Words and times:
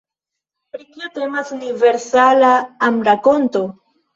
Pri 0.75 0.87
kio 0.95 1.09
temas 1.17 1.53
Universala 1.57 2.51
Amrakonto? 2.89 3.67